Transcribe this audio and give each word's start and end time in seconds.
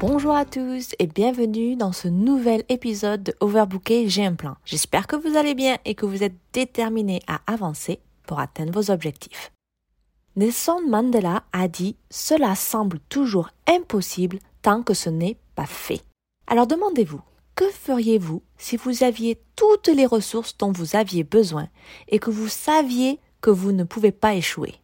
Bonjour 0.00 0.34
à 0.34 0.46
tous 0.46 0.94
et 0.98 1.06
bienvenue 1.06 1.76
dans 1.76 1.92
ce 1.92 2.08
nouvel 2.08 2.64
épisode 2.70 3.22
de 3.22 3.34
Overbooké 3.40 4.08
J'ai 4.08 4.24
un 4.24 4.34
plan. 4.34 4.56
J'espère 4.64 5.06
que 5.06 5.14
vous 5.14 5.36
allez 5.36 5.54
bien 5.54 5.76
et 5.84 5.94
que 5.94 6.06
vous 6.06 6.22
êtes 6.22 6.36
déterminés 6.54 7.20
à 7.26 7.42
avancer 7.46 8.00
pour 8.26 8.40
atteindre 8.40 8.72
vos 8.72 8.90
objectifs. 8.90 9.52
Nelson 10.36 10.80
Mandela 10.88 11.42
a 11.52 11.68
dit 11.68 11.96
Cela 12.08 12.54
semble 12.54 12.98
toujours 13.10 13.50
impossible 13.66 14.38
tant 14.62 14.82
que 14.82 14.94
ce 14.94 15.10
n'est 15.10 15.36
pas 15.54 15.66
fait. 15.66 16.00
Alors 16.46 16.66
demandez-vous, 16.66 17.20
que 17.54 17.68
feriez-vous 17.68 18.42
si 18.56 18.78
vous 18.78 19.04
aviez 19.04 19.38
toutes 19.54 19.88
les 19.88 20.06
ressources 20.06 20.56
dont 20.56 20.72
vous 20.72 20.96
aviez 20.96 21.24
besoin 21.24 21.68
et 22.08 22.18
que 22.18 22.30
vous 22.30 22.48
saviez 22.48 23.20
que 23.42 23.50
vous 23.50 23.72
ne 23.72 23.84
pouvez 23.84 24.12
pas 24.12 24.34
échouer? 24.34 24.76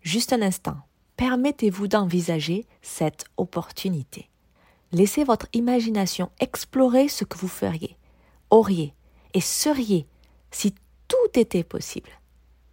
Juste 0.00 0.32
un 0.32 0.40
instant, 0.40 0.78
permettez-vous 1.18 1.86
d'envisager 1.86 2.64
cette 2.80 3.26
opportunité. 3.36 4.30
Laissez 4.94 5.24
votre 5.24 5.48
imagination 5.52 6.30
explorer 6.38 7.08
ce 7.08 7.24
que 7.24 7.36
vous 7.36 7.48
feriez, 7.48 7.96
auriez 8.50 8.94
et 9.34 9.40
seriez 9.40 10.06
si 10.52 10.72
tout 11.08 11.16
était 11.34 11.64
possible. 11.64 12.10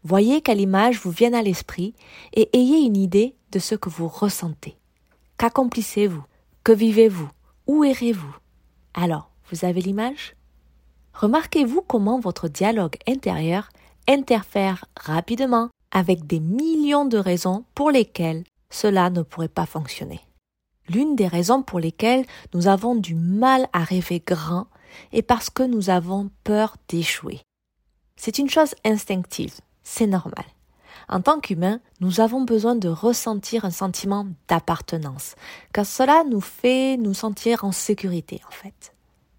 Voyez 0.04 0.42
quelle 0.42 0.62
image 0.62 1.00
vous 1.00 1.10
vienne 1.10 1.34
à 1.34 1.42
l'esprit 1.42 1.96
et 2.34 2.56
ayez 2.56 2.86
une 2.86 2.96
idée 2.96 3.34
de 3.52 3.58
ce 3.58 3.74
que 3.74 3.90
vous 3.90 4.08
ressentez. 4.08 4.78
Qu'accomplissez-vous? 5.40 6.24
Que 6.64 6.72
vivez-vous? 6.72 7.28
Où 7.66 7.84
irez-vous 7.84 8.36
Alors, 8.94 9.32
vous 9.50 9.66
avez 9.66 9.82
l'image? 9.82 10.36
Remarquez-vous 11.16 11.82
comment 11.82 12.20
votre 12.20 12.48
dialogue 12.48 12.98
intérieur 13.08 13.70
interfère 14.08 14.86
rapidement 14.96 15.70
avec 15.90 16.28
des 16.28 16.40
millions 16.40 17.06
de 17.06 17.18
raisons 17.18 17.66
pour 17.74 17.90
lesquelles 17.90 18.44
cela 18.70 19.10
ne 19.10 19.24
pourrait 19.24 19.48
pas 19.48 19.66
fonctionner. 19.66 20.22
L'une 20.92 21.16
des 21.16 21.28
raisons 21.28 21.64
pour 21.64 21.80
lesquelles 21.80 22.26
nous 22.54 22.68
avons 22.68 22.96
du 22.96 23.16
mal 23.16 23.68
à 23.72 23.84
rêver 23.84 24.22
grand 24.26 24.68
est 25.14 25.22
parce 25.22 25.50
que 25.50 25.64
nous 25.64 25.90
avons 25.90 26.30
peur 26.44 26.76
d'échouer. 26.90 27.40
C'est 28.18 28.40
une 28.40 28.50
chose 28.50 28.76
instinctive, 28.84 29.56
c'est 29.84 30.08
normal. 30.08 30.44
En 31.08 31.22
tant 31.22 31.40
qu'humains, 31.40 31.80
nous 32.02 32.20
avons 32.20 32.42
besoin 32.42 32.76
de 32.76 32.90
ressentir 32.90 33.64
un 33.64 33.72
sentiment 33.72 34.28
d'appartenance, 34.50 35.36
car 35.72 35.86
cela 35.86 36.24
nous 36.30 36.42
fait 36.42 36.98
nous 36.98 37.14
sentir 37.14 37.64
en 37.64 37.72
sécurité 37.72 38.42
en 38.48 38.52
fait. 38.52 38.94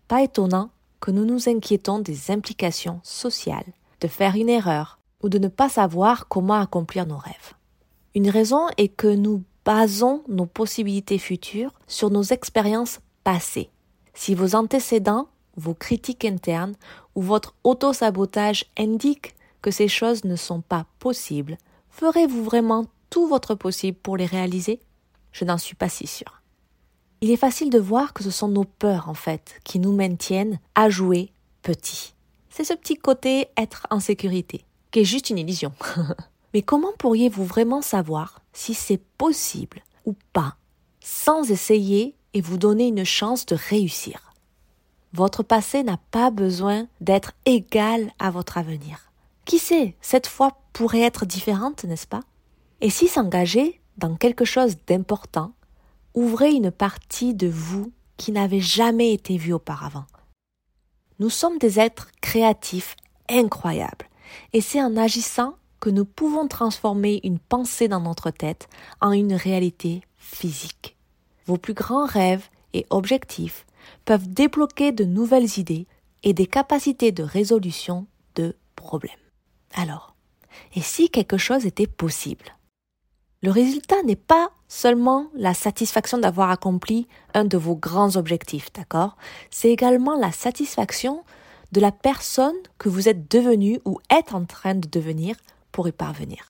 Pas 0.08 0.22
étonnant 0.22 0.70
que 1.00 1.10
nous 1.10 1.26
nous 1.26 1.48
inquiétons 1.48 1.98
des 1.98 2.30
implications 2.30 3.00
sociales, 3.02 3.72
de 4.00 4.08
faire 4.08 4.36
une 4.36 4.48
erreur 4.48 4.98
ou 5.22 5.28
de 5.28 5.38
ne 5.38 5.48
pas 5.48 5.68
savoir 5.68 6.28
comment 6.28 6.60
accomplir 6.60 7.06
nos 7.06 7.18
rêves. 7.18 7.54
Une 8.14 8.30
raison 8.30 8.68
est 8.78 8.88
que 8.88 9.14
nous 9.14 9.42
basons 9.64 10.22
nos 10.28 10.46
possibilités 10.46 11.18
futures 11.18 11.72
sur 11.86 12.10
nos 12.10 12.22
expériences 12.22 13.00
passées. 13.24 13.70
Si 14.14 14.34
vos 14.34 14.54
antécédents, 14.54 15.28
vos 15.56 15.74
critiques 15.74 16.24
internes 16.24 16.74
ou 17.14 17.22
votre 17.22 17.54
auto-sabotage 17.64 18.66
indiquent 18.78 19.34
que 19.60 19.70
ces 19.70 19.88
choses 19.88 20.24
ne 20.24 20.36
sont 20.36 20.60
pas 20.60 20.86
possibles, 20.98 21.58
ferez-vous 21.90 22.42
vraiment 22.42 22.86
tout 23.10 23.26
votre 23.26 23.54
possible 23.54 23.98
pour 24.02 24.16
les 24.16 24.26
réaliser? 24.26 24.80
Je 25.32 25.44
n'en 25.44 25.58
suis 25.58 25.76
pas 25.76 25.88
si 25.88 26.06
sûre. 26.06 26.42
Il 27.20 27.30
est 27.30 27.36
facile 27.36 27.70
de 27.70 27.78
voir 27.78 28.12
que 28.12 28.24
ce 28.24 28.30
sont 28.30 28.48
nos 28.48 28.64
peurs, 28.64 29.08
en 29.08 29.14
fait, 29.14 29.60
qui 29.62 29.78
nous 29.78 29.94
maintiennent 29.94 30.58
à 30.74 30.90
jouer 30.90 31.30
petit. 31.62 32.14
C'est 32.50 32.64
ce 32.64 32.74
petit 32.74 32.96
côté 32.96 33.48
être 33.56 33.86
en 33.90 34.00
sécurité, 34.00 34.64
qui 34.90 35.00
est 35.00 35.04
juste 35.04 35.30
une 35.30 35.38
illusion. 35.38 35.72
Mais 36.54 36.62
comment 36.62 36.92
pourriez-vous 36.98 37.44
vraiment 37.44 37.80
savoir 37.80 38.41
si 38.52 38.74
c'est 38.74 39.02
possible 39.18 39.82
ou 40.04 40.14
pas 40.32 40.56
sans 41.00 41.50
essayer 41.50 42.16
et 42.34 42.40
vous 42.40 42.58
donner 42.58 42.88
une 42.88 43.04
chance 43.04 43.44
de 43.46 43.56
réussir 43.56 44.32
Votre 45.12 45.42
passé 45.42 45.82
n'a 45.82 45.98
pas 46.10 46.30
besoin 46.30 46.86
d'être 47.00 47.32
égal 47.44 48.12
à 48.18 48.30
votre 48.30 48.56
avenir. 48.56 49.12
Qui 49.44 49.58
sait, 49.58 49.96
cette 50.00 50.26
fois 50.26 50.58
pourrait 50.72 51.00
être 51.00 51.26
différente, 51.26 51.84
n'est-ce 51.84 52.06
pas? 52.06 52.22
Et 52.80 52.90
si 52.90 53.08
s'engager 53.08 53.80
dans 53.98 54.16
quelque 54.16 54.44
chose 54.44 54.76
d'important 54.86 55.52
ouvrez 56.14 56.52
une 56.52 56.70
partie 56.70 57.34
de 57.34 57.48
vous 57.48 57.92
qui 58.16 58.32
n'avait 58.32 58.60
jamais 58.60 59.12
été 59.12 59.36
vue 59.36 59.52
auparavant. 59.52 60.04
Nous 61.18 61.30
sommes 61.30 61.58
des 61.58 61.80
êtres 61.80 62.10
créatifs 62.20 62.96
incroyables, 63.28 64.08
et 64.52 64.60
c'est 64.60 64.82
en 64.82 64.96
agissant 64.96 65.56
que 65.82 65.90
nous 65.90 66.04
pouvons 66.04 66.46
transformer 66.46 67.20
une 67.24 67.40
pensée 67.40 67.88
dans 67.88 68.00
notre 68.00 68.30
tête 68.30 68.68
en 69.00 69.10
une 69.10 69.34
réalité 69.34 70.02
physique. 70.16 70.96
Vos 71.46 71.58
plus 71.58 71.74
grands 71.74 72.06
rêves 72.06 72.48
et 72.72 72.86
objectifs 72.90 73.66
peuvent 74.04 74.28
débloquer 74.28 74.92
de 74.92 75.04
nouvelles 75.04 75.58
idées 75.58 75.88
et 76.22 76.34
des 76.34 76.46
capacités 76.46 77.10
de 77.10 77.24
résolution 77.24 78.06
de 78.36 78.54
problèmes. 78.76 79.10
Alors, 79.74 80.14
et 80.76 80.80
si 80.80 81.10
quelque 81.10 81.36
chose 81.36 81.66
était 81.66 81.88
possible? 81.88 82.56
Le 83.42 83.50
résultat 83.50 84.00
n'est 84.04 84.14
pas 84.14 84.52
seulement 84.68 85.26
la 85.34 85.52
satisfaction 85.52 86.18
d'avoir 86.18 86.50
accompli 86.50 87.08
un 87.34 87.44
de 87.44 87.58
vos 87.58 87.74
grands 87.74 88.14
objectifs, 88.14 88.72
d'accord? 88.72 89.16
C'est 89.50 89.70
également 89.70 90.16
la 90.16 90.30
satisfaction 90.30 91.24
de 91.72 91.80
la 91.80 91.90
personne 91.90 92.54
que 92.78 92.88
vous 92.88 93.08
êtes 93.08 93.28
devenu 93.28 93.80
ou 93.84 93.98
êtes 94.10 94.32
en 94.32 94.44
train 94.44 94.76
de 94.76 94.86
devenir 94.86 95.34
pour 95.72 95.88
y 95.88 95.92
parvenir. 95.92 96.48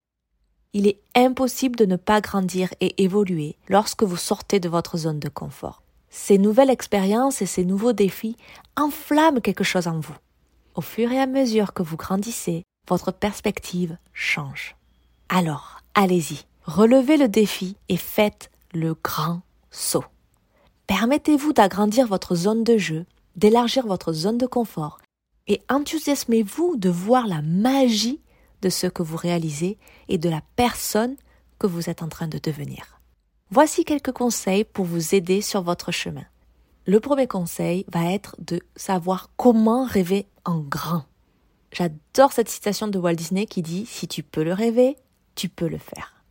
Il 0.75 0.87
est 0.87 1.01
impossible 1.15 1.77
de 1.77 1.85
ne 1.85 1.97
pas 1.97 2.21
grandir 2.21 2.73
et 2.81 3.03
évoluer 3.03 3.57
lorsque 3.69 4.03
vous 4.03 4.17
sortez 4.17 4.59
de 4.59 4.69
votre 4.69 4.97
zone 4.97 5.21
de 5.21 5.29
confort. 5.29 5.83
Ces 6.11 6.39
nouvelles 6.39 6.71
expériences 6.71 7.41
et 7.41 7.47
ces 7.47 7.65
nouveaux 7.65 7.93
défis 7.93 8.37
enflamment 8.77 9.41
quelque 9.41 9.65
chose 9.65 9.87
en 9.87 10.01
vous. 10.01 10.17
Au 10.75 10.81
fur 10.81 11.13
et 11.13 11.21
à 11.21 11.27
mesure 11.27 11.73
que 11.73 11.83
vous 11.83 11.97
grandissez, 11.97 12.65
votre 12.89 13.13
perspective 13.13 13.97
change. 14.13 14.77
Alors, 15.29 15.81
allez-y, 15.95 16.45
relevez 16.65 17.17
le 17.17 17.29
défi 17.29 17.77
et 17.89 17.97
faites 17.97 18.51
le 18.75 18.95
grand 18.95 19.43
saut. 19.71 20.05
Permettez-vous 20.87 21.53
d'agrandir 21.53 22.07
votre 22.07 22.35
zone 22.35 22.65
de 22.65 22.77
jeu, 22.77 23.07
d'élargir 23.37 23.87
votre 23.87 24.13
zone 24.13 24.39
de 24.39 24.47
confort 24.47 24.99
et 25.47 25.63
enthousiasmez-vous 25.69 26.77
de 26.77 26.89
voir 26.89 27.27
la 27.27 27.43
magie 27.43 28.21
de 28.63 28.71
ce 28.71 28.87
que 28.87 29.03
vous 29.03 29.17
réalisez 29.17 29.79
et 30.09 30.19
de 30.19 30.31
la 30.31 30.41
personne 30.57 31.17
que 31.59 31.67
vous 31.67 31.91
êtes 31.91 32.03
en 32.03 32.09
train 32.09 32.29
de 32.29 32.39
devenir. 32.39 33.01
Voici 33.51 33.85
quelques 33.85 34.13
conseils 34.13 34.65
pour 34.65 34.87
vous 34.87 35.15
aider 35.15 35.43
sur 35.43 35.63
votre 35.63 35.93
chemin. 35.93 36.25
Le 36.87 36.99
premier 36.99 37.27
conseil 37.27 37.85
va 37.93 38.11
être 38.11 38.35
de 38.39 38.61
savoir 38.75 39.31
comment 39.37 39.85
rêver 39.85 40.27
en 40.45 40.59
grand. 40.59 41.05
J'adore 41.71 42.33
cette 42.33 42.49
citation 42.49 42.89
de 42.89 42.99
Walt 42.99 43.15
Disney 43.15 43.47
qui 43.47 43.63
dit 43.63 43.87
Si 43.87 44.09
tu 44.09 44.23
peux 44.23 44.43
le 44.43 44.53
rêver, 44.53 44.97
tu 45.35 45.49
peux 45.49 45.69
le 45.69 45.79
faire. 45.79 46.25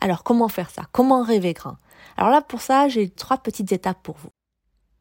Alors 0.00 0.22
comment 0.22 0.48
faire 0.48 0.70
ça? 0.70 0.86
Comment 0.92 1.22
rêver 1.22 1.52
grand? 1.52 1.76
Alors 2.16 2.30
là, 2.30 2.40
pour 2.40 2.60
ça, 2.60 2.88
j'ai 2.88 3.10
trois 3.10 3.38
petites 3.38 3.72
étapes 3.72 4.02
pour 4.02 4.16
vous. 4.16 4.30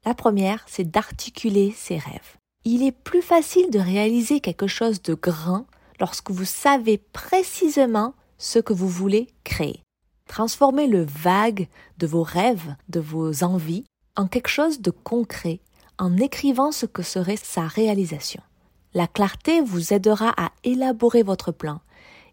La 0.06 0.14
première, 0.14 0.64
c'est 0.68 0.90
d'articuler 0.90 1.72
ses 1.72 1.98
rêves. 1.98 2.38
Il 2.66 2.84
est 2.84 2.92
plus 2.92 3.22
facile 3.22 3.70
de 3.70 3.80
réaliser 3.80 4.42
quelque 4.42 4.68
chose 4.68 5.02
de 5.02 5.14
grand 5.14 5.66
lorsque 6.00 6.32
vous 6.32 6.46
savez 6.46 6.98
précisément 6.98 8.14
ce 8.38 8.60
que 8.60 8.74
vous 8.74 8.88
voulez 8.88 9.28
créer. 9.44 9.84
Transformez 10.28 10.88
le 10.88 11.06
vague 11.06 11.68
de 11.98 12.08
vos 12.08 12.24
rêves, 12.24 12.76
de 12.88 13.00
vos 13.00 13.44
envies, 13.44 13.86
en 14.16 14.28
quelque 14.28 14.50
chose 14.50 14.82
de 14.82 14.92
concret 14.92 15.60
en 15.98 16.16
écrivant 16.18 16.72
ce 16.72 16.86
que 16.86 17.04
serait 17.04 17.38
sa 17.38 17.68
réalisation. 17.68 18.42
La 18.94 19.08
clarté 19.08 19.62
vous 19.62 19.94
aidera 19.94 20.34
à 20.38 20.52
élaborer 20.64 21.24
votre 21.24 21.52
plan 21.52 21.82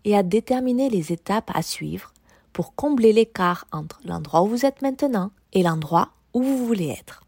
et 0.04 0.16
à 0.16 0.22
déterminer 0.22 0.88
les 0.88 1.12
étapes 1.12 1.50
à 1.52 1.62
suivre 1.62 2.12
pour 2.52 2.74
combler 2.74 3.12
l'écart 3.12 3.66
entre 3.72 4.00
l'endroit 4.04 4.42
où 4.42 4.48
vous 4.48 4.64
êtes 4.64 4.80
maintenant 4.80 5.30
et 5.52 5.62
l'endroit 5.62 6.10
où 6.32 6.42
vous 6.42 6.66
voulez 6.66 6.88
être. 6.88 7.24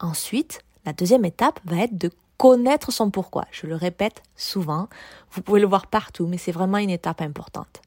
Ensuite, 0.00 0.60
la 0.84 0.92
deuxième 0.92 1.24
étape 1.24 1.60
va 1.64 1.78
être 1.78 1.96
de 1.96 2.10
connaître 2.36 2.92
son 2.92 3.10
pourquoi. 3.10 3.44
Je 3.52 3.66
le 3.66 3.76
répète 3.76 4.22
souvent, 4.36 4.88
vous 5.30 5.42
pouvez 5.42 5.60
le 5.60 5.66
voir 5.66 5.86
partout, 5.86 6.26
mais 6.26 6.38
c'est 6.38 6.52
vraiment 6.52 6.78
une 6.78 6.90
étape 6.90 7.20
importante. 7.20 7.82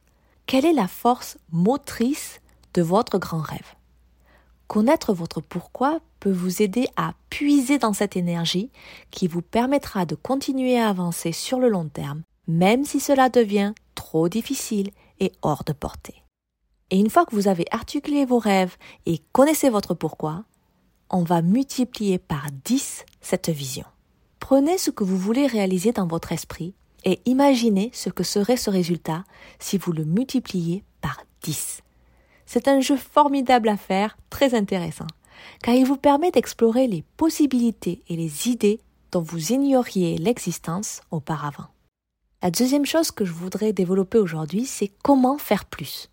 Quelle 0.46 0.66
est 0.66 0.74
la 0.74 0.88
force 0.88 1.38
motrice 1.52 2.40
de 2.74 2.82
votre 2.82 3.18
grand 3.18 3.42
rêve? 3.42 3.76
Connaître 4.68 5.14
votre 5.14 5.42
pourquoi 5.42 6.00
peut 6.20 6.32
vous 6.32 6.62
aider 6.62 6.88
à 6.98 7.14
puiser 7.30 7.78
dans 7.78 7.94
cette 7.94 8.18
énergie 8.18 8.70
qui 9.12 9.28
vous 9.28 9.42
permettra 9.42 10.06
de 10.06 10.16
continuer 10.16 10.80
à 10.80 10.90
avancer 10.90 11.32
sur 11.32 11.60
le 11.60 11.70
long 11.70 11.88
terme, 11.88 12.24
même 12.48 12.84
si 12.84 13.00
cela 13.00 13.30
devient 13.30 13.74
trop 13.96 14.30
difficile 14.30 14.92
et 15.20 15.32
hors 15.42 15.64
de 15.64 15.74
portée. 15.74 16.24
Et 16.90 17.00
une 17.00 17.10
fois 17.10 17.26
que 17.26 17.36
vous 17.36 17.48
avez 17.48 17.66
articulé 17.72 18.26
vos 18.26 18.40
rêves 18.40 18.78
et 19.06 19.22
connaissez 19.32 19.70
votre 19.70 19.94
pourquoi, 19.94 20.44
on 21.10 21.24
va 21.24 21.42
multiplier 21.42 22.18
par 22.18 22.48
10 22.64 23.06
cette 23.22 23.50
vision. 23.50 23.86
Prenez 24.40 24.78
ce 24.78 24.92
que 24.92 25.04
vous 25.04 25.18
voulez 25.18 25.48
réaliser 25.48 25.92
dans 25.92 26.08
votre 26.08 26.32
esprit 26.32 26.74
et 27.04 27.20
imaginez 27.26 27.90
ce 27.94 28.10
que 28.10 28.24
serait 28.24 28.58
ce 28.58 28.70
résultat 28.70 29.24
si 29.60 29.78
vous 29.78 29.92
le 29.92 30.06
multipliez 30.06 30.84
par 31.02 31.22
10. 31.44 31.82
C'est 32.46 32.68
un 32.68 32.80
jeu 32.80 32.98
formidable 32.98 33.70
à 33.70 33.78
faire, 33.78 34.18
très 34.30 34.56
intéressant, 34.56 35.08
car 35.62 35.76
il 35.76 35.86
vous 35.86 35.98
permet 35.98 36.32
d'explorer 36.32 36.88
les 36.88 37.04
possibilités 37.18 38.02
et 38.08 38.16
les 38.16 38.48
idées 38.48 38.80
dont 39.12 39.22
vous 39.22 39.52
ignoriez 39.52 40.18
l'existence 40.18 41.02
auparavant. 41.12 41.68
La 42.42 42.52
deuxième 42.52 42.86
chose 42.86 43.12
que 43.12 43.26
je 43.26 43.34
voudrais 43.34 43.74
développer 43.74 44.18
aujourd'hui, 44.18 44.66
c'est 44.66 44.92
comment 45.04 45.38
faire 45.38 45.66
plus. 45.66 46.10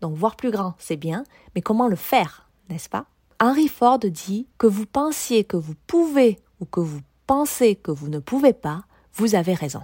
Donc 0.00 0.14
voir 0.14 0.36
plus 0.36 0.50
grand, 0.50 0.74
c'est 0.78 0.96
bien, 0.96 1.24
mais 1.54 1.62
comment 1.62 1.88
le 1.88 1.96
faire, 1.96 2.48
n'est-ce 2.68 2.88
pas? 2.88 3.06
Henry 3.40 3.68
Ford 3.68 3.98
dit 3.98 4.46
que 4.58 4.66
vous 4.66 4.86
pensiez 4.86 5.44
que 5.44 5.56
vous 5.56 5.74
pouvez 5.86 6.38
ou 6.60 6.66
que 6.66 6.80
vous 6.80 7.00
pensez 7.26 7.76
que 7.76 7.90
vous 7.90 8.08
ne 8.08 8.18
pouvez 8.18 8.52
pas, 8.52 8.84
vous 9.14 9.34
avez 9.34 9.54
raison. 9.54 9.82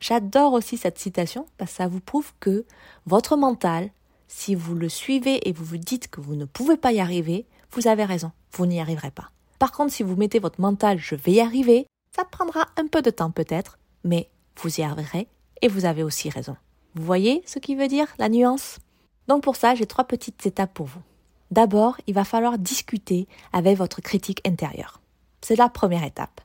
J'adore 0.00 0.52
aussi 0.52 0.76
cette 0.76 0.98
citation 0.98 1.46
parce 1.58 1.72
que 1.72 1.76
ça 1.76 1.88
vous 1.88 2.00
prouve 2.00 2.32
que 2.40 2.64
votre 3.06 3.36
mental, 3.36 3.90
si 4.28 4.54
vous 4.54 4.74
le 4.74 4.88
suivez 4.88 5.48
et 5.48 5.52
vous 5.52 5.64
vous 5.64 5.76
dites 5.76 6.08
que 6.08 6.20
vous 6.20 6.34
ne 6.34 6.44
pouvez 6.44 6.76
pas 6.76 6.92
y 6.92 7.00
arriver, 7.00 7.46
vous 7.70 7.86
avez 7.86 8.04
raison, 8.04 8.32
vous 8.52 8.66
n'y 8.66 8.80
arriverez 8.80 9.10
pas. 9.10 9.30
Par 9.58 9.72
contre, 9.72 9.92
si 9.92 10.02
vous 10.02 10.16
mettez 10.16 10.38
votre 10.38 10.60
mental 10.60 10.98
je 10.98 11.14
vais 11.14 11.32
y 11.32 11.40
arriver, 11.40 11.86
ça 12.14 12.24
prendra 12.24 12.66
un 12.76 12.88
peu 12.88 13.00
de 13.00 13.10
temps 13.10 13.30
peut-être, 13.30 13.78
mais 14.04 14.28
vous 14.60 14.80
y 14.80 14.82
arriverez 14.82 15.28
et 15.60 15.68
vous 15.68 15.84
avez 15.84 16.02
aussi 16.02 16.28
raison. 16.30 16.56
Vous 16.94 17.04
voyez 17.04 17.42
ce 17.46 17.58
qui 17.58 17.76
veut 17.76 17.88
dire 17.88 18.08
la 18.18 18.28
nuance? 18.28 18.78
Donc 19.28 19.42
pour 19.42 19.56
ça, 19.56 19.74
j'ai 19.74 19.86
trois 19.86 20.04
petites 20.04 20.44
étapes 20.46 20.74
pour 20.74 20.86
vous. 20.86 21.00
D'abord, 21.50 21.96
il 22.06 22.14
va 22.14 22.24
falloir 22.24 22.58
discuter 22.58 23.28
avec 23.52 23.78
votre 23.78 24.00
critique 24.00 24.46
intérieure. 24.46 25.00
C'est 25.42 25.56
la 25.56 25.68
première 25.68 26.04
étape. 26.04 26.40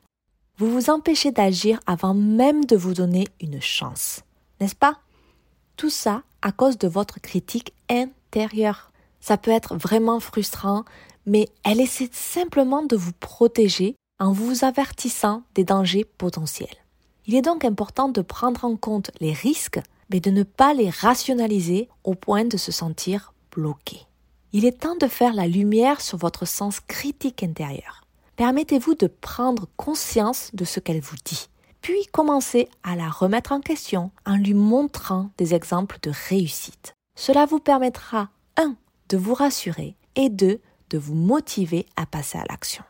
Vous 0.58 0.72
vous 0.72 0.90
empêchez 0.90 1.30
d'agir 1.30 1.78
avant 1.86 2.14
même 2.14 2.64
de 2.64 2.74
vous 2.74 2.92
donner 2.92 3.28
une 3.40 3.62
chance. 3.62 4.22
N'est-ce 4.60 4.74
pas? 4.74 4.98
Tout 5.76 5.88
ça 5.88 6.24
à 6.42 6.50
cause 6.50 6.78
de 6.78 6.88
votre 6.88 7.20
critique 7.20 7.72
intérieure. 7.88 8.90
Ça 9.20 9.36
peut 9.36 9.52
être 9.52 9.76
vraiment 9.76 10.18
frustrant, 10.18 10.84
mais 11.26 11.48
elle 11.62 11.80
essaie 11.80 12.10
simplement 12.10 12.82
de 12.82 12.96
vous 12.96 13.12
protéger 13.20 13.94
en 14.18 14.32
vous 14.32 14.64
avertissant 14.64 15.44
des 15.54 15.62
dangers 15.62 16.04
potentiels. 16.04 16.66
Il 17.26 17.36
est 17.36 17.42
donc 17.42 17.64
important 17.64 18.08
de 18.08 18.20
prendre 18.20 18.64
en 18.64 18.74
compte 18.74 19.12
les 19.20 19.32
risques, 19.32 19.78
mais 20.10 20.18
de 20.18 20.30
ne 20.30 20.42
pas 20.42 20.74
les 20.74 20.90
rationaliser 20.90 21.88
au 22.02 22.16
point 22.16 22.44
de 22.44 22.56
se 22.56 22.72
sentir 22.72 23.32
bloqué. 23.52 24.00
Il 24.52 24.64
est 24.64 24.80
temps 24.80 24.96
de 24.96 25.06
faire 25.06 25.34
la 25.34 25.46
lumière 25.46 26.00
sur 26.00 26.18
votre 26.18 26.48
sens 26.48 26.80
critique 26.80 27.44
intérieur. 27.44 28.07
Permettez-vous 28.38 28.94
de 28.94 29.08
prendre 29.08 29.66
conscience 29.76 30.50
de 30.54 30.64
ce 30.64 30.78
qu'elle 30.78 31.00
vous 31.00 31.16
dit 31.24 31.48
puis 31.80 32.06
commencez 32.12 32.68
à 32.82 32.96
la 32.96 33.08
remettre 33.08 33.52
en 33.52 33.60
question 33.60 34.10
en 34.26 34.36
lui 34.36 34.54
montrant 34.54 35.30
des 35.38 35.54
exemples 35.54 35.98
de 36.02 36.12
réussite. 36.28 36.92
Cela 37.16 37.46
vous 37.46 37.60
permettra 37.60 38.30
1. 38.56 38.76
de 39.08 39.16
vous 39.16 39.34
rassurer 39.34 39.96
et 40.14 40.28
2. 40.28 40.60
de 40.90 40.98
vous 40.98 41.14
motiver 41.14 41.86
à 41.96 42.04
passer 42.06 42.38
à 42.38 42.44
l'action. 42.48 42.84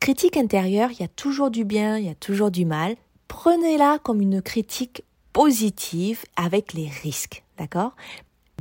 Critique 0.00 0.36
intérieure, 0.36 0.90
il 0.92 1.00
y 1.00 1.04
a 1.04 1.08
toujours 1.08 1.50
du 1.50 1.64
bien, 1.64 1.98
il 1.98 2.06
y 2.06 2.10
a 2.10 2.14
toujours 2.14 2.50
du 2.50 2.64
mal. 2.64 2.96
Prenez-la 3.28 3.98
comme 3.98 4.20
une 4.20 4.40
critique 4.40 5.02
positive 5.32 6.24
avec 6.36 6.72
les 6.72 6.88
risques, 6.88 7.42
d'accord? 7.58 7.96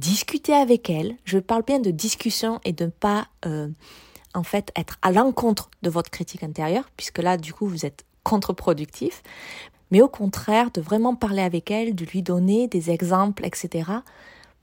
Discutez 0.01 0.53
avec 0.53 0.89
elle. 0.89 1.15
Je 1.23 1.39
parle 1.39 1.63
bien 1.63 1.79
de 1.79 1.91
discussion 1.91 2.59
et 2.65 2.73
de 2.73 2.87
pas 2.87 3.27
euh, 3.45 3.69
en 4.35 4.43
fait 4.43 4.71
être 4.75 4.97
à 5.01 5.11
l'encontre 5.11 5.69
de 5.81 5.89
votre 5.89 6.09
critique 6.09 6.43
intérieure, 6.43 6.89
puisque 6.97 7.19
là 7.19 7.37
du 7.37 7.53
coup 7.53 7.67
vous 7.67 7.85
êtes 7.85 8.05
contre-productif, 8.23 9.23
mais 9.91 10.01
au 10.01 10.07
contraire 10.07 10.71
de 10.71 10.81
vraiment 10.81 11.15
parler 11.15 11.41
avec 11.41 11.71
elle, 11.71 11.95
de 11.95 12.05
lui 12.05 12.21
donner 12.21 12.67
des 12.67 12.89
exemples, 12.89 13.45
etc., 13.45 13.91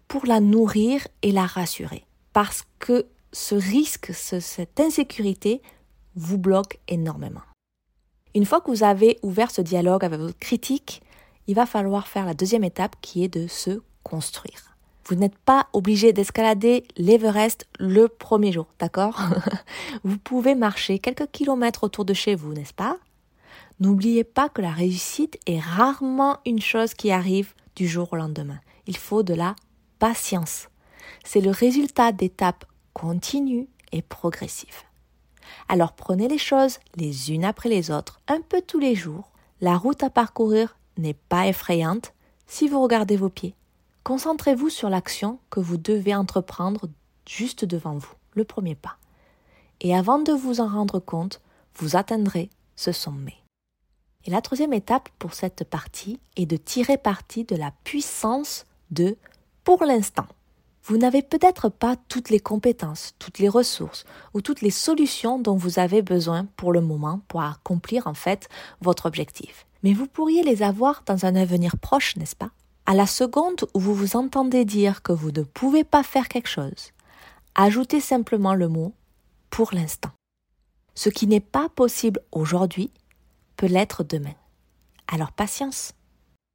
pour 0.08 0.26
la 0.26 0.40
nourrir 0.40 1.06
et 1.22 1.32
la 1.32 1.46
rassurer. 1.46 2.04
Parce 2.32 2.64
que 2.78 3.06
ce 3.32 3.54
risque, 3.54 4.12
cette 4.12 4.78
insécurité 4.78 5.62
vous 6.16 6.38
bloque 6.38 6.78
énormément. 6.88 7.40
Une 8.34 8.44
fois 8.44 8.60
que 8.60 8.70
vous 8.70 8.82
avez 8.82 9.18
ouvert 9.22 9.50
ce 9.50 9.62
dialogue 9.62 10.04
avec 10.04 10.20
votre 10.20 10.38
critique, 10.38 11.02
il 11.46 11.54
va 11.54 11.66
falloir 11.66 12.08
faire 12.08 12.26
la 12.26 12.34
deuxième 12.34 12.64
étape 12.64 12.96
qui 13.00 13.24
est 13.24 13.28
de 13.28 13.46
se 13.46 13.80
construire. 14.02 14.71
Vous 15.04 15.16
n'êtes 15.16 15.36
pas 15.38 15.68
obligé 15.72 16.12
d'escalader 16.12 16.84
l'Everest 16.96 17.66
le 17.78 18.08
premier 18.08 18.52
jour, 18.52 18.66
d'accord? 18.78 19.20
Vous 20.04 20.18
pouvez 20.18 20.54
marcher 20.54 20.98
quelques 20.98 21.30
kilomètres 21.30 21.84
autour 21.84 22.04
de 22.04 22.14
chez 22.14 22.34
vous, 22.34 22.52
n'est-ce 22.52 22.74
pas? 22.74 22.98
N'oubliez 23.80 24.22
pas 24.22 24.48
que 24.48 24.62
la 24.62 24.70
réussite 24.70 25.38
est 25.46 25.58
rarement 25.58 26.38
une 26.46 26.60
chose 26.60 26.94
qui 26.94 27.10
arrive 27.10 27.54
du 27.74 27.88
jour 27.88 28.12
au 28.12 28.16
lendemain. 28.16 28.60
Il 28.86 28.96
faut 28.96 29.22
de 29.22 29.34
la 29.34 29.56
patience. 29.98 30.68
C'est 31.24 31.40
le 31.40 31.50
résultat 31.50 32.12
d'étapes 32.12 32.64
continues 32.92 33.68
et 33.90 34.02
progressives. 34.02 34.82
Alors 35.68 35.92
prenez 35.92 36.28
les 36.28 36.38
choses 36.38 36.78
les 36.96 37.32
unes 37.32 37.44
après 37.44 37.68
les 37.68 37.90
autres, 37.90 38.20
un 38.28 38.40
peu 38.40 38.62
tous 38.62 38.78
les 38.78 38.94
jours. 38.94 39.32
La 39.60 39.76
route 39.76 40.02
à 40.02 40.10
parcourir 40.10 40.76
n'est 40.96 41.14
pas 41.14 41.46
effrayante 41.46 42.12
si 42.46 42.68
vous 42.68 42.82
regardez 42.82 43.16
vos 43.16 43.28
pieds. 43.28 43.54
Concentrez-vous 44.04 44.68
sur 44.68 44.90
l'action 44.90 45.38
que 45.50 45.60
vous 45.60 45.76
devez 45.76 46.14
entreprendre 46.14 46.88
juste 47.28 47.64
devant 47.64 47.96
vous, 47.96 48.14
le 48.34 48.44
premier 48.44 48.74
pas. 48.74 48.96
Et 49.80 49.94
avant 49.94 50.18
de 50.18 50.32
vous 50.32 50.60
en 50.60 50.66
rendre 50.66 50.98
compte, 50.98 51.40
vous 51.76 51.94
atteindrez 51.94 52.50
ce 52.74 52.90
sommet. 52.90 53.36
Et 54.24 54.30
la 54.30 54.40
troisième 54.40 54.72
étape 54.72 55.08
pour 55.18 55.34
cette 55.34 55.64
partie 55.64 56.18
est 56.36 56.46
de 56.46 56.56
tirer 56.56 56.98
parti 56.98 57.44
de 57.44 57.54
la 57.54 57.72
puissance 57.84 58.66
de 58.90 59.16
pour 59.62 59.84
l'instant. 59.84 60.26
Vous 60.84 60.96
n'avez 60.96 61.22
peut-être 61.22 61.68
pas 61.68 61.94
toutes 62.08 62.30
les 62.30 62.40
compétences, 62.40 63.14
toutes 63.20 63.38
les 63.38 63.48
ressources 63.48 64.04
ou 64.34 64.40
toutes 64.40 64.62
les 64.62 64.70
solutions 64.70 65.38
dont 65.38 65.54
vous 65.54 65.78
avez 65.78 66.02
besoin 66.02 66.46
pour 66.56 66.72
le 66.72 66.80
moment 66.80 67.20
pour 67.28 67.42
accomplir 67.42 68.08
en 68.08 68.14
fait 68.14 68.48
votre 68.80 69.06
objectif. 69.06 69.66
Mais 69.84 69.92
vous 69.92 70.08
pourriez 70.08 70.42
les 70.42 70.64
avoir 70.64 71.02
dans 71.06 71.24
un 71.24 71.36
avenir 71.36 71.76
proche, 71.78 72.16
n'est-ce 72.16 72.34
pas? 72.34 72.50
À 72.92 72.94
la 72.94 73.06
seconde 73.06 73.64
où 73.72 73.80
vous 73.80 73.94
vous 73.94 74.16
entendez 74.16 74.66
dire 74.66 75.02
que 75.02 75.14
vous 75.14 75.30
ne 75.30 75.44
pouvez 75.44 75.82
pas 75.82 76.02
faire 76.02 76.28
quelque 76.28 76.50
chose, 76.50 76.92
ajoutez 77.54 78.00
simplement 78.00 78.54
le 78.54 78.68
mot 78.68 78.92
pour 79.48 79.72
l'instant. 79.72 80.10
Ce 80.94 81.08
qui 81.08 81.26
n'est 81.26 81.40
pas 81.40 81.70
possible 81.70 82.20
aujourd'hui 82.32 82.90
peut 83.56 83.64
l'être 83.64 84.04
demain. 84.04 84.34
Alors 85.10 85.32
patience. 85.32 85.94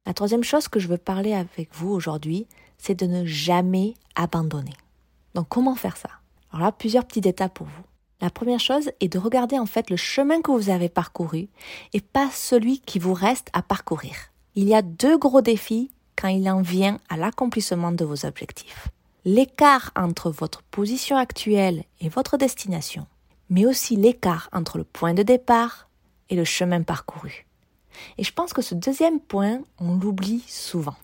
La 0.06 0.14
troisième 0.14 0.44
chose 0.44 0.68
que 0.68 0.78
je 0.78 0.86
veux 0.86 0.96
parler 0.96 1.34
avec 1.34 1.74
vous 1.74 1.90
aujourd'hui, 1.90 2.46
c'est 2.78 2.94
de 2.94 3.06
ne 3.06 3.24
jamais 3.24 3.94
abandonner. 4.14 4.76
Donc 5.34 5.48
comment 5.48 5.74
faire 5.74 5.96
ça? 5.96 6.10
Alors 6.52 6.66
là, 6.66 6.70
plusieurs 6.70 7.04
petites 7.04 7.26
étapes 7.26 7.54
pour 7.54 7.66
vous. 7.66 7.84
La 8.20 8.30
première 8.30 8.60
chose 8.60 8.92
est 9.00 9.12
de 9.12 9.18
regarder 9.18 9.58
en 9.58 9.66
fait 9.66 9.90
le 9.90 9.96
chemin 9.96 10.40
que 10.40 10.52
vous 10.52 10.70
avez 10.70 10.88
parcouru 10.88 11.48
et 11.94 12.00
pas 12.00 12.30
celui 12.30 12.78
qui 12.78 13.00
vous 13.00 13.12
reste 13.12 13.48
à 13.54 13.62
parcourir. 13.62 14.14
Il 14.54 14.68
y 14.68 14.74
a 14.76 14.82
deux 14.82 15.18
gros 15.18 15.40
défis 15.40 15.90
quand 16.18 16.28
il 16.28 16.50
en 16.50 16.62
vient 16.62 16.98
à 17.08 17.16
l'accomplissement 17.16 17.92
de 17.92 18.04
vos 18.04 18.26
objectifs. 18.26 18.88
L'écart 19.24 19.92
entre 19.94 20.30
votre 20.30 20.62
position 20.62 21.16
actuelle 21.16 21.84
et 22.00 22.08
votre 22.08 22.36
destination, 22.36 23.06
mais 23.50 23.64
aussi 23.64 23.94
l'écart 23.94 24.48
entre 24.52 24.78
le 24.78 24.84
point 24.84 25.14
de 25.14 25.22
départ 25.22 25.88
et 26.28 26.34
le 26.34 26.44
chemin 26.44 26.82
parcouru. 26.82 27.46
Et 28.16 28.24
je 28.24 28.32
pense 28.32 28.52
que 28.52 28.62
ce 28.62 28.74
deuxième 28.74 29.20
point, 29.20 29.60
on 29.78 29.96
l'oublie 29.96 30.42
souvent. 30.48 30.96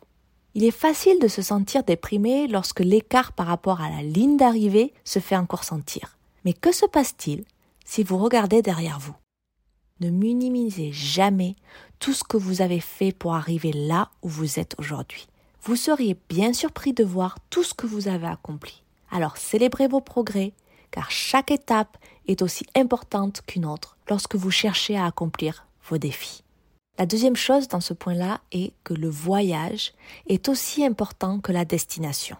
Il 0.54 0.64
est 0.64 0.70
facile 0.70 1.18
de 1.20 1.28
se 1.28 1.42
sentir 1.42 1.84
déprimé 1.84 2.46
lorsque 2.46 2.80
l'écart 2.80 3.32
par 3.32 3.46
rapport 3.46 3.80
à 3.80 3.90
la 3.90 4.02
ligne 4.02 4.36
d'arrivée 4.36 4.92
se 5.04 5.18
fait 5.18 5.36
encore 5.36 5.64
sentir. 5.64 6.16
Mais 6.44 6.52
que 6.52 6.72
se 6.72 6.86
passe-t-il 6.86 7.44
si 7.84 8.02
vous 8.02 8.18
regardez 8.18 8.62
derrière 8.62 8.98
vous? 8.98 9.14
Ne 10.00 10.10
minimisez 10.10 10.92
jamais 10.92 11.56
tout 12.04 12.12
ce 12.12 12.22
que 12.22 12.36
vous 12.36 12.60
avez 12.60 12.80
fait 12.80 13.12
pour 13.12 13.34
arriver 13.34 13.72
là 13.72 14.10
où 14.20 14.28
vous 14.28 14.58
êtes 14.58 14.74
aujourd'hui. 14.78 15.26
Vous 15.62 15.74
seriez 15.74 16.18
bien 16.28 16.52
surpris 16.52 16.92
de 16.92 17.02
voir 17.02 17.38
tout 17.48 17.62
ce 17.62 17.72
que 17.72 17.86
vous 17.86 18.08
avez 18.08 18.26
accompli. 18.26 18.82
Alors 19.10 19.38
célébrez 19.38 19.88
vos 19.88 20.02
progrès, 20.02 20.52
car 20.90 21.10
chaque 21.10 21.50
étape 21.50 21.96
est 22.28 22.42
aussi 22.42 22.66
importante 22.76 23.40
qu'une 23.46 23.64
autre 23.64 23.96
lorsque 24.10 24.34
vous 24.34 24.50
cherchez 24.50 24.98
à 24.98 25.06
accomplir 25.06 25.66
vos 25.88 25.96
défis. 25.96 26.44
La 26.98 27.06
deuxième 27.06 27.36
chose 27.36 27.68
dans 27.68 27.80
ce 27.80 27.94
point-là 27.94 28.42
est 28.52 28.74
que 28.84 28.92
le 28.92 29.08
voyage 29.08 29.94
est 30.26 30.50
aussi 30.50 30.84
important 30.84 31.40
que 31.40 31.52
la 31.52 31.64
destination. 31.64 32.36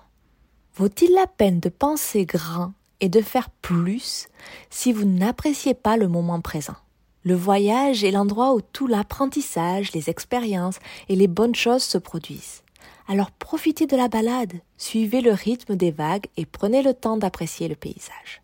Vaut-il 0.75 1.11
la 1.15 1.27
peine 1.27 1.61
de 1.61 1.71
penser 1.71 2.27
grand 2.27 2.75
et 3.01 3.09
de 3.09 3.23
faire 3.23 3.49
plus 3.49 4.29
si 4.69 4.93
vous 4.93 5.07
n'appréciez 5.07 5.73
pas 5.73 5.97
le 5.97 6.09
moment 6.09 6.43
présent? 6.43 6.77
Le 7.25 7.35
voyage 7.35 8.05
est 8.05 8.11
l'endroit 8.11 8.55
où 8.55 8.61
tout 8.61 8.87
l'apprentissage, 8.87 9.93
les 9.93 10.11
expériences 10.11 10.79
et 11.09 11.17
les 11.17 11.27
bonnes 11.27 11.55
choses 11.55 11.83
se 11.83 11.97
produisent. 11.97 12.63
Alors 13.09 13.31
profitez 13.31 13.87
de 13.87 13.97
la 13.97 14.09
balade, 14.09 14.61
suivez 14.77 15.23
le 15.23 15.33
rythme 15.33 15.75
des 15.75 15.91
vagues 15.91 16.27
et 16.37 16.45
prenez 16.45 16.83
le 16.83 16.93
temps 16.93 17.17
d'apprécier 17.17 17.67
le 17.67 17.77
paysage. 17.77 18.43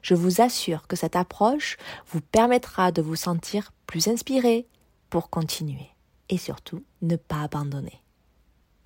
Je 0.00 0.14
vous 0.14 0.40
assure 0.40 0.86
que 0.86 0.96
cette 0.96 1.16
approche 1.16 1.76
vous 2.08 2.22
permettra 2.22 2.92
de 2.92 3.02
vous 3.02 3.16
sentir 3.16 3.72
plus 3.86 4.08
inspiré 4.08 4.66
pour 5.10 5.28
continuer 5.28 5.88
et 6.30 6.38
surtout 6.38 6.82
ne 7.02 7.16
pas 7.16 7.42
abandonner. 7.42 8.02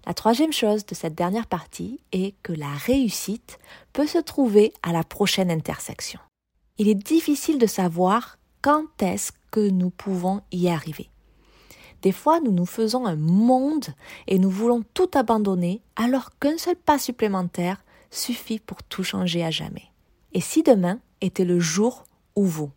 La 0.04 0.14
troisième 0.14 0.52
chose 0.52 0.84
de 0.84 0.96
cette 0.96 1.14
dernière 1.14 1.46
partie 1.46 2.00
est 2.10 2.34
que 2.42 2.52
la 2.52 2.72
réussite 2.72 3.58
peut 3.92 4.06
se 4.06 4.18
trouver 4.18 4.72
à 4.82 4.92
la 4.92 5.04
prochaine 5.04 5.50
intersection. 5.50 6.18
Il 6.78 6.88
est 6.88 6.94
difficile 6.94 7.58
de 7.58 7.66
savoir 7.66 8.37
quand 8.68 9.02
est-ce 9.02 9.32
que 9.50 9.66
nous 9.70 9.88
pouvons 9.88 10.42
y 10.52 10.68
arriver? 10.68 11.08
Des 12.02 12.12
fois, 12.12 12.38
nous 12.40 12.52
nous 12.52 12.66
faisons 12.66 13.06
un 13.06 13.16
monde 13.16 13.86
et 14.26 14.38
nous 14.38 14.50
voulons 14.50 14.84
tout 14.92 15.08
abandonner 15.14 15.80
alors 15.96 16.38
qu'un 16.38 16.58
seul 16.58 16.76
pas 16.76 16.98
supplémentaire 16.98 17.82
suffit 18.10 18.58
pour 18.58 18.82
tout 18.82 19.02
changer 19.02 19.42
à 19.42 19.50
jamais. 19.50 19.86
Et 20.34 20.42
si 20.42 20.62
demain 20.62 21.00
était 21.22 21.46
le 21.46 21.58
jour 21.58 22.04
où 22.36 22.44
vous 22.44 22.70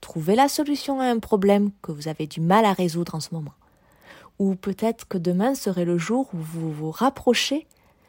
trouvez 0.00 0.34
la 0.34 0.48
solution 0.48 1.00
à 1.00 1.04
un 1.04 1.20
problème 1.20 1.70
que 1.80 1.92
vous 1.92 2.08
avez 2.08 2.26
du 2.26 2.40
mal 2.40 2.64
à 2.64 2.72
résoudre 2.72 3.14
en 3.14 3.20
ce 3.20 3.32
moment, 3.32 3.54
ou 4.40 4.56
peut-être 4.56 5.06
que 5.06 5.16
demain 5.16 5.54
serait 5.54 5.84
le 5.84 5.96
jour 5.96 6.28
où 6.34 6.38
vous 6.38 6.72
vous 6.72 6.90
rapprochez 6.90 7.68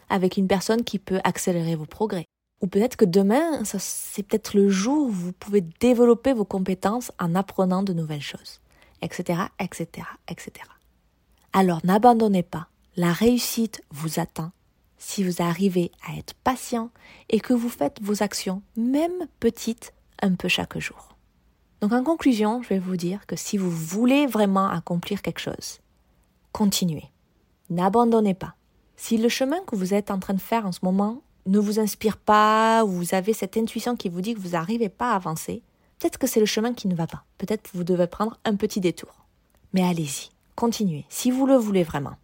avec 0.09 0.37
une 0.37 0.47
personne 0.47 0.83
qui 0.83 0.97
peut 0.97 1.21
accélérer 1.23 1.75
vos 1.75 1.85
progrès? 1.85 2.25
Ou 2.61 2.67
peut-être 2.67 2.95
que 2.95 3.05
demain, 3.05 3.63
c'est 3.63 4.23
peut-être 4.23 4.55
le 4.55 4.69
jour 4.69 5.07
où 5.07 5.11
vous 5.11 5.31
pouvez 5.31 5.61
développer 5.61 6.33
vos 6.33 6.45
compétences 6.45 7.11
en 7.19 7.35
apprenant 7.35 7.83
de 7.83 7.93
nouvelles 7.93 8.21
choses, 8.21 8.61
etc., 9.01 9.41
etc., 9.59 10.07
etc. 10.27 10.51
Alors 11.53 11.81
n'abandonnez 11.83 12.43
pas. 12.43 12.67
La 12.95 13.13
réussite 13.13 13.81
vous 13.91 14.19
attend 14.19 14.51
si 14.97 15.23
vous 15.23 15.41
arrivez 15.41 15.91
à 16.07 16.17
être 16.17 16.33
patient 16.43 16.89
et 17.29 17.39
que 17.39 17.53
vous 17.53 17.69
faites 17.69 18.01
vos 18.01 18.23
actions, 18.23 18.63
même 18.75 19.27
petites, 19.39 19.93
un 20.21 20.33
peu 20.33 20.47
chaque 20.47 20.79
jour. 20.79 21.15
Donc 21.81 21.93
en 21.93 22.03
conclusion, 22.03 22.63
je 22.63 22.69
vais 22.69 22.79
vous 22.79 22.97
dire 22.97 23.27
que 23.27 23.35
si 23.35 23.57
vous 23.57 23.69
voulez 23.69 24.25
vraiment 24.25 24.67
accomplir 24.67 25.21
quelque 25.21 25.39
chose, 25.39 25.79
continuez. 26.51 27.11
N'abandonnez 27.69 28.33
pas. 28.33 28.55
Si 28.95 29.17
le 29.17 29.29
chemin 29.29 29.59
que 29.67 29.75
vous 29.75 29.93
êtes 29.93 30.09
en 30.09 30.17
train 30.17 30.33
de 30.33 30.41
faire 30.41 30.65
en 30.65 30.71
ce 30.71 30.79
moment 30.81 31.21
ne 31.47 31.59
vous 31.59 31.79
inspire 31.79 32.17
pas, 32.17 32.83
ou 32.83 32.89
vous 32.89 33.15
avez 33.15 33.33
cette 33.33 33.57
intuition 33.57 33.95
qui 33.95 34.09
vous 34.09 34.21
dit 34.21 34.33
que 34.33 34.39
vous 34.39 34.49
n'arrivez 34.49 34.89
pas 34.89 35.11
à 35.11 35.15
avancer, 35.15 35.61
peut-être 35.99 36.17
que 36.17 36.27
c'est 36.27 36.39
le 36.39 36.45
chemin 36.45 36.73
qui 36.73 36.87
ne 36.87 36.95
va 36.95 37.07
pas. 37.07 37.23
Peut-être 37.37 37.63
que 37.63 37.77
vous 37.77 37.83
devez 37.83 38.07
prendre 38.07 38.37
un 38.45 38.55
petit 38.55 38.81
détour. 38.81 39.25
Mais 39.73 39.83
allez-y, 39.83 40.29
continuez, 40.55 41.05
si 41.09 41.31
vous 41.31 41.45
le 41.45 41.55
voulez 41.55 41.83
vraiment. 41.83 42.17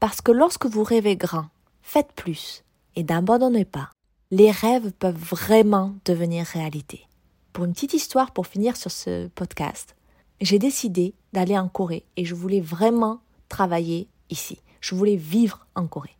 Parce 0.00 0.20
que 0.20 0.32
lorsque 0.32 0.66
vous 0.66 0.82
rêvez 0.82 1.16
grand, 1.16 1.46
faites 1.82 2.12
plus 2.12 2.64
et 2.94 3.04
n'abandonnez 3.04 3.64
pas. 3.64 3.90
Les 4.30 4.50
rêves 4.50 4.92
peuvent 4.92 5.14
vraiment 5.14 5.94
devenir 6.04 6.46
réalité. 6.46 7.06
Pour 7.52 7.64
une 7.64 7.72
petite 7.72 7.94
histoire, 7.94 8.32
pour 8.32 8.46
finir 8.46 8.76
sur 8.76 8.90
ce 8.90 9.28
podcast, 9.28 9.94
j'ai 10.40 10.58
décidé 10.58 11.14
d'aller 11.32 11.56
en 11.56 11.68
Corée 11.68 12.04
et 12.16 12.24
je 12.24 12.34
voulais 12.34 12.60
vraiment 12.60 13.20
travailler 13.48 14.08
ici. 14.30 14.58
Je 14.80 14.94
voulais 14.94 15.16
vivre 15.16 15.66
en 15.74 15.86
Corée. 15.86 16.16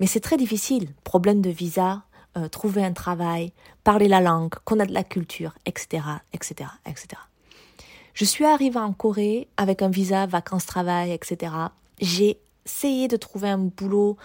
Mais 0.00 0.06
c'est 0.06 0.20
très 0.20 0.36
difficile. 0.36 0.88
Problème 1.04 1.40
de 1.40 1.50
visa, 1.50 2.02
euh, 2.36 2.48
trouver 2.48 2.84
un 2.84 2.92
travail, 2.92 3.52
parler 3.82 4.08
la 4.08 4.20
langue, 4.20 4.54
connaître 4.64 4.92
la 4.92 5.04
culture, 5.04 5.54
etc., 5.64 6.02
etc., 6.34 6.70
etc. 6.86 7.08
Je 8.12 8.24
suis 8.24 8.44
arrivée 8.44 8.78
en 8.78 8.92
Corée 8.92 9.48
avec 9.56 9.80
un 9.80 9.88
visa 9.88 10.26
vacances-travail, 10.26 11.12
etc. 11.12 11.52
J'ai 12.00 12.38
essayé 12.66 13.08
de 13.08 13.16
trouver 13.16 13.48
un 13.48 13.58
boulot 13.58 14.16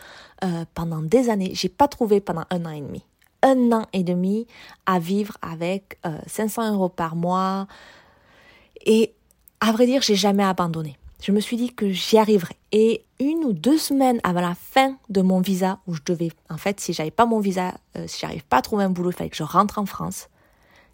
euh, 0.43 0.65
pendant 0.73 1.01
des 1.01 1.29
années. 1.29 1.51
J'ai 1.53 1.69
pas 1.69 1.87
trouvé 1.87 2.19
pendant 2.19 2.43
un 2.49 2.65
an 2.65 2.71
et 2.71 2.81
demi. 2.81 3.03
Un 3.43 3.71
an 3.71 3.85
et 3.93 4.03
demi 4.03 4.45
à 4.85 4.99
vivre 4.99 5.37
avec 5.41 5.97
500 6.27 6.63
euh, 6.63 6.73
euros 6.73 6.89
par 6.89 7.15
mois. 7.15 7.67
Et 8.85 9.13
à 9.61 9.71
vrai 9.71 9.85
dire, 9.85 10.01
j'ai 10.01 10.15
jamais 10.15 10.43
abandonné. 10.43 10.97
Je 11.21 11.31
me 11.31 11.39
suis 11.39 11.55
dit 11.55 11.71
que 11.71 11.91
j'y 11.91 12.17
arriverais. 12.17 12.55
Et 12.71 13.05
une 13.19 13.45
ou 13.45 13.53
deux 13.53 13.77
semaines 13.77 14.19
avant 14.23 14.41
la 14.41 14.55
fin 14.55 14.97
de 15.09 15.21
mon 15.21 15.39
visa, 15.39 15.77
où 15.85 15.93
je 15.93 16.01
devais, 16.03 16.31
en 16.49 16.57
fait, 16.57 16.79
si 16.79 16.93
j'avais 16.93 17.11
pas 17.11 17.27
mon 17.27 17.39
visa, 17.39 17.75
euh, 17.95 18.05
si 18.07 18.19
j'arrive 18.19 18.43
pas 18.43 18.57
à 18.57 18.61
trouver 18.63 18.85
un 18.85 18.89
boulot, 18.89 19.11
il 19.11 19.15
fallait 19.15 19.29
que 19.29 19.35
je 19.35 19.43
rentre 19.43 19.77
en 19.77 19.85
France, 19.85 20.29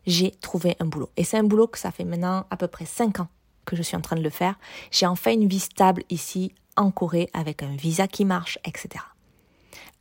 j'ai 0.05 0.31
trouvé 0.31 0.75
un 0.81 0.86
boulot. 0.86 1.10
Et 1.15 1.24
c'est 1.24 1.38
un 1.38 1.46
boulot 1.46 1.67
que 1.67 1.79
ça 1.79 1.91
fait 1.91 2.03
maintenant 2.03 2.46
à 2.50 2.57
peu 2.57 2.67
près 2.67 2.86
cinq 2.86 3.22
ans 3.22 3.29
que 3.63 3.77
je 3.77 3.81
suis 3.81 3.96
en 3.96 4.01
train 4.01 4.17
de 4.17 4.22
le 4.22 4.29
faire. 4.29 4.60
J'ai 4.91 5.05
enfin 5.05 5.31
une 5.31 5.48
vie 5.48 5.60
stable 5.60 6.03
ici 6.10 6.53
en 6.75 6.91
Corée 6.91 7.29
avec 7.34 7.63
un 7.63 7.75
visa 7.77 8.07
qui 8.07 8.25
marche, 8.25 8.60
etc. 8.65 9.05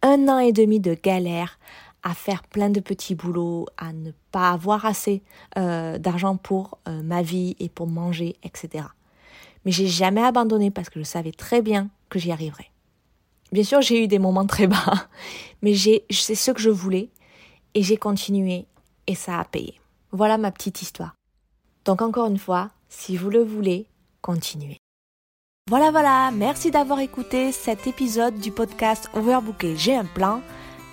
Un 0.03 0.29
an 0.29 0.41
et 0.41 0.53
demi 0.53 0.81
de 0.81 0.95
galère 0.95 1.61
à 2.03 2.15
faire 2.15 2.43
plein 2.43 2.71
de 2.71 2.81
petits 2.81 3.15
boulots, 3.15 3.67
à 3.77 3.93
ne 3.93 4.11
pas 4.33 4.51
avoir 4.51 4.87
assez 4.87 5.23
euh, 5.57 5.99
d'argent 5.99 6.37
pour 6.37 6.79
euh, 6.89 7.03
ma 7.03 7.23
vie 7.23 7.57
et 7.61 7.69
pour 7.69 7.87
manger, 7.87 8.37
etc. 8.43 8.87
Mais 9.67 9.73
j'ai 9.73 9.89
jamais 9.89 10.23
abandonné 10.23 10.71
parce 10.71 10.89
que 10.89 10.99
je 11.01 11.05
savais 11.05 11.33
très 11.33 11.61
bien 11.61 11.91
que 12.09 12.19
j'y 12.19 12.33
arriverais. 12.33 12.71
Bien 13.53 13.65
sûr, 13.65 13.83
j'ai 13.83 14.03
eu 14.03 14.09
des 14.09 14.19
moments 14.19 14.47
très 14.47 14.67
bas, 14.67 15.09
mais 15.63 15.75
c'est 15.75 16.35
ce 16.35 16.51
que 16.53 16.61
je 16.61 16.71
voulais 16.71 17.11
et 17.75 17.83
j'ai 17.83 17.99
continué 17.99 18.65
et 19.07 19.15
ça 19.15 19.39
a 19.39 19.45
payé. 19.45 19.79
Voilà 20.13 20.39
ma 20.39 20.51
petite 20.51 20.81
histoire. 20.81 21.15
Donc 21.85 22.01
encore 22.01 22.27
une 22.27 22.39
fois, 22.39 22.71
si 22.89 23.17
vous 23.17 23.29
le 23.29 23.43
voulez, 23.43 23.87
continuez. 24.23 24.79
Voilà, 25.69 25.91
voilà, 25.91 26.31
merci 26.33 26.71
d'avoir 26.71 27.01
écouté 27.01 27.51
cet 27.51 27.89
épisode 27.89 28.39
du 28.39 28.53
podcast 28.53 29.11
Overbooké. 29.15 29.77
J'ai 29.77 29.97
un 29.97 30.05
plan. 30.05 30.41